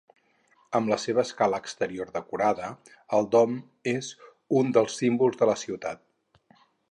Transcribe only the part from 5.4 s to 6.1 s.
de la ciutat.